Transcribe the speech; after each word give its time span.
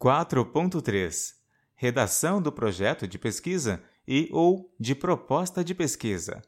4.3 0.00 1.34
Redação 1.74 2.40
do 2.40 2.52
projeto 2.52 3.08
de 3.08 3.18
pesquisa 3.18 3.82
e 4.06 4.28
ou 4.32 4.72
de 4.78 4.94
proposta 4.94 5.64
de 5.64 5.74
pesquisa. 5.74 6.40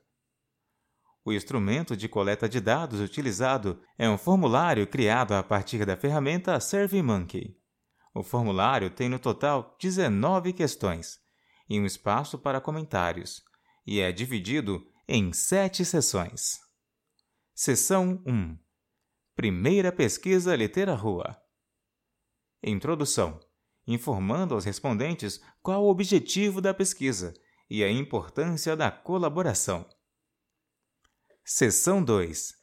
O 1.24 1.32
instrumento 1.32 1.96
de 1.96 2.08
coleta 2.08 2.48
de 2.48 2.60
dados 2.60 3.00
utilizado 3.00 3.82
é 3.98 4.08
um 4.08 4.16
formulário 4.16 4.86
criado 4.86 5.32
a 5.32 5.42
partir 5.42 5.84
da 5.84 5.96
ferramenta 5.96 6.60
SurveyMonkey. 6.60 7.58
O 8.14 8.22
formulário 8.22 8.88
tem 8.88 9.08
no 9.08 9.18
total 9.18 9.76
19 9.80 10.52
questões 10.52 11.18
e 11.68 11.80
um 11.80 11.84
espaço 11.84 12.38
para 12.38 12.60
comentários, 12.60 13.42
e 13.84 13.98
é 13.98 14.12
dividido 14.12 14.86
em 15.08 15.32
sete 15.32 15.84
sessões. 15.84 16.60
Seção 17.52 18.22
1 18.24 18.56
Primeira 19.34 19.90
pesquisa 19.90 20.54
Litera 20.54 20.94
Rua 20.94 21.36
Introdução 22.62 23.40
informando 23.86 24.54
aos 24.54 24.64
respondentes 24.64 25.40
qual 25.62 25.84
o 25.84 25.90
objetivo 25.90 26.60
da 26.60 26.72
pesquisa 26.72 27.34
e 27.68 27.82
a 27.82 27.90
importância 27.90 28.76
da 28.76 28.90
colaboração. 28.90 29.86
Seção 31.44 32.02
2 32.02 32.54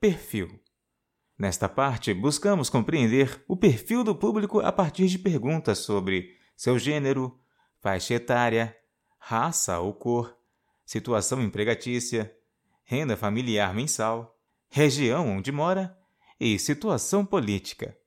Perfil 0.00 0.60
Nesta 1.38 1.68
parte, 1.68 2.12
buscamos 2.12 2.68
compreender 2.68 3.42
o 3.48 3.56
perfil 3.56 4.04
do 4.04 4.14
público 4.14 4.60
a 4.60 4.70
partir 4.70 5.06
de 5.06 5.18
perguntas 5.18 5.78
sobre 5.78 6.36
seu 6.54 6.78
gênero, 6.78 7.38
faixa 7.80 8.14
etária, 8.14 8.76
raça 9.18 9.78
ou 9.78 9.94
cor, 9.94 10.36
situação 10.84 11.42
empregatícia, 11.42 12.34
renda 12.84 13.16
familiar 13.16 13.74
mensal, 13.74 14.38
região 14.68 15.28
onde 15.28 15.50
mora 15.50 15.98
e 16.38 16.58
situação 16.58 17.24
política. 17.24 17.99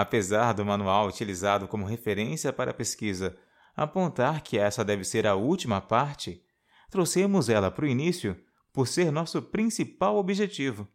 Apesar 0.00 0.52
do 0.52 0.64
manual 0.64 1.08
utilizado 1.08 1.66
como 1.66 1.84
referência 1.84 2.52
para 2.52 2.70
a 2.70 2.74
pesquisa 2.74 3.36
apontar 3.74 4.42
que 4.42 4.56
essa 4.56 4.84
deve 4.84 5.02
ser 5.02 5.26
a 5.26 5.34
última 5.34 5.80
parte, 5.80 6.40
trouxemos 6.88 7.48
ela 7.48 7.68
para 7.68 7.84
o 7.84 7.88
início 7.88 8.40
por 8.72 8.86
ser 8.86 9.10
nosso 9.10 9.42
principal 9.42 10.16
objetivo, 10.16 10.86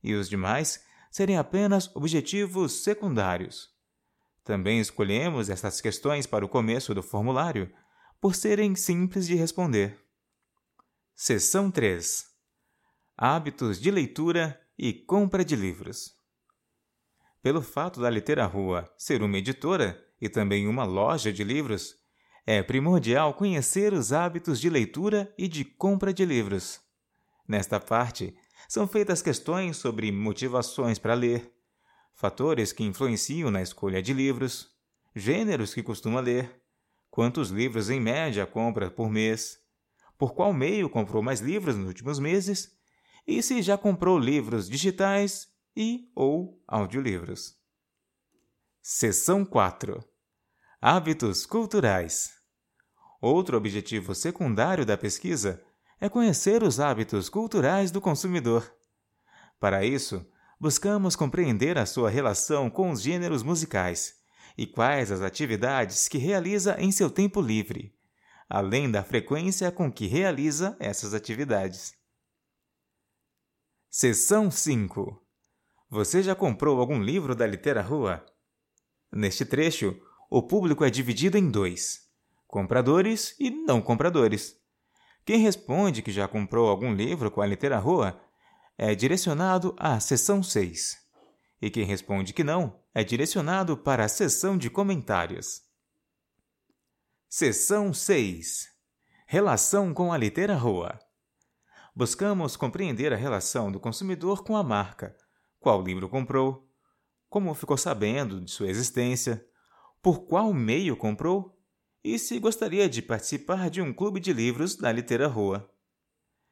e 0.00 0.14
os 0.14 0.28
demais 0.28 0.80
serem 1.10 1.36
apenas 1.36 1.90
objetivos 1.96 2.84
secundários. 2.84 3.68
Também 4.44 4.78
escolhemos 4.78 5.50
essas 5.50 5.80
questões 5.80 6.24
para 6.24 6.44
o 6.44 6.48
começo 6.48 6.94
do 6.94 7.02
formulário 7.02 7.68
por 8.20 8.36
serem 8.36 8.76
simples 8.76 9.26
de 9.26 9.34
responder. 9.34 9.98
Seção 11.16 11.68
3 11.68 12.26
Hábitos 13.16 13.80
de 13.80 13.90
leitura 13.90 14.60
e 14.78 14.92
compra 14.92 15.44
de 15.44 15.56
livros. 15.56 16.15
Pelo 17.46 17.62
fato 17.62 18.00
da 18.00 18.10
Litera 18.10 18.44
Rua 18.44 18.92
ser 18.98 19.22
uma 19.22 19.38
editora 19.38 20.04
e 20.20 20.28
também 20.28 20.66
uma 20.66 20.82
loja 20.82 21.32
de 21.32 21.44
livros, 21.44 21.94
é 22.44 22.60
primordial 22.60 23.34
conhecer 23.34 23.92
os 23.92 24.12
hábitos 24.12 24.60
de 24.60 24.68
leitura 24.68 25.32
e 25.38 25.46
de 25.46 25.64
compra 25.64 26.12
de 26.12 26.24
livros. 26.24 26.80
Nesta 27.46 27.78
parte, 27.78 28.36
são 28.68 28.88
feitas 28.88 29.22
questões 29.22 29.76
sobre 29.76 30.10
motivações 30.10 30.98
para 30.98 31.14
ler, 31.14 31.52
fatores 32.16 32.72
que 32.72 32.82
influenciam 32.82 33.48
na 33.48 33.62
escolha 33.62 34.02
de 34.02 34.12
livros, 34.12 34.72
gêneros 35.14 35.72
que 35.72 35.84
costuma 35.84 36.18
ler, 36.18 36.50
quantos 37.08 37.50
livros 37.50 37.90
em 37.90 38.00
média 38.00 38.44
compra 38.44 38.90
por 38.90 39.08
mês, 39.08 39.60
por 40.18 40.34
qual 40.34 40.52
meio 40.52 40.90
comprou 40.90 41.22
mais 41.22 41.38
livros 41.38 41.76
nos 41.76 41.86
últimos 41.86 42.18
meses 42.18 42.76
e 43.24 43.40
se 43.40 43.62
já 43.62 43.78
comprou 43.78 44.18
livros 44.18 44.68
digitais 44.68 45.54
e 45.76 46.10
ou 46.14 46.62
audiolivros. 46.66 47.54
Seção 48.80 49.44
4 49.44 50.02
Hábitos 50.80 51.44
culturais. 51.44 52.30
Outro 53.20 53.56
objetivo 53.56 54.14
secundário 54.14 54.86
da 54.86 54.96
pesquisa 54.96 55.62
é 56.00 56.08
conhecer 56.08 56.62
os 56.62 56.80
hábitos 56.80 57.28
culturais 57.28 57.90
do 57.90 58.00
consumidor. 58.00 58.72
Para 59.58 59.84
isso, 59.84 60.24
buscamos 60.58 61.16
compreender 61.16 61.76
a 61.76 61.84
sua 61.84 62.08
relação 62.08 62.70
com 62.70 62.90
os 62.90 63.02
gêneros 63.02 63.42
musicais 63.42 64.14
e 64.56 64.66
quais 64.66 65.10
as 65.12 65.20
atividades 65.20 66.08
que 66.08 66.18
realiza 66.18 66.76
em 66.78 66.90
seu 66.90 67.10
tempo 67.10 67.40
livre, 67.40 67.94
além 68.48 68.90
da 68.90 69.02
frequência 69.02 69.70
com 69.70 69.92
que 69.92 70.06
realiza 70.06 70.76
essas 70.78 71.12
atividades. 71.12 71.94
Seção 73.90 74.50
5 74.50 75.25
você 75.96 76.22
já 76.22 76.34
comprou 76.34 76.78
algum 76.78 77.02
livro 77.02 77.34
da 77.34 77.46
Litera 77.46 77.80
Rua? 77.80 78.22
Neste 79.10 79.46
trecho, 79.46 79.98
o 80.28 80.42
público 80.42 80.84
é 80.84 80.90
dividido 80.90 81.38
em 81.38 81.50
dois: 81.50 82.06
compradores 82.46 83.34
e 83.40 83.48
não 83.48 83.80
compradores. 83.80 84.60
Quem 85.24 85.38
responde 85.38 86.02
que 86.02 86.12
já 86.12 86.28
comprou 86.28 86.68
algum 86.68 86.92
livro 86.92 87.30
com 87.30 87.40
a 87.40 87.46
Litera 87.46 87.78
Rua 87.78 88.20
é 88.76 88.94
direcionado 88.94 89.74
à 89.78 89.98
seção 89.98 90.42
6. 90.42 90.98
E 91.62 91.70
quem 91.70 91.86
responde 91.86 92.34
que 92.34 92.44
não 92.44 92.78
é 92.94 93.02
direcionado 93.02 93.74
para 93.74 94.04
a 94.04 94.08
seção 94.08 94.58
de 94.58 94.68
comentários. 94.68 95.62
Seção 97.26 97.94
6 97.94 98.68
Relação 99.26 99.94
com 99.94 100.12
a 100.12 100.18
Litera 100.18 100.56
Rua. 100.56 100.98
Buscamos 101.94 102.54
compreender 102.54 103.14
a 103.14 103.16
relação 103.16 103.72
do 103.72 103.80
consumidor 103.80 104.44
com 104.44 104.58
a 104.58 104.62
marca 104.62 105.16
qual 105.66 105.82
livro 105.82 106.08
comprou, 106.08 106.70
como 107.28 107.52
ficou 107.52 107.76
sabendo 107.76 108.40
de 108.40 108.52
sua 108.52 108.68
existência, 108.68 109.44
por 110.00 110.20
qual 110.20 110.54
meio 110.54 110.96
comprou 110.96 111.58
e 112.04 112.20
se 112.20 112.38
gostaria 112.38 112.88
de 112.88 113.02
participar 113.02 113.68
de 113.68 113.82
um 113.82 113.92
clube 113.92 114.20
de 114.20 114.32
livros 114.32 114.76
da 114.76 114.92
Litera 114.92 115.26
Rua. 115.26 115.68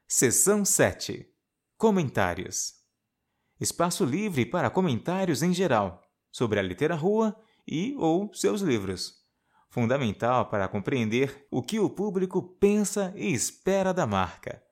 Seção 0.09 0.65
7 0.65 1.33
Comentários 1.77 2.73
Espaço 3.61 4.05
livre 4.05 4.45
para 4.45 4.69
comentários 4.69 5.45
em 5.45 5.55
geral 5.55 6.03
sobre 6.33 6.59
a 6.59 6.63
Litera 6.63 6.97
Rua 6.97 7.41
e 7.65 7.95
ou 7.97 8.35
seus 8.35 8.63
livros. 8.63 9.25
Fundamental 9.71 10.49
para 10.51 10.67
compreender 10.67 11.47
o 11.53 11.63
que 11.63 11.79
o 11.79 11.89
público 11.89 12.43
pensa 12.43 13.15
e 13.15 13.33
espera 13.33 13.95
da 13.95 14.09
marca. 14.09 14.64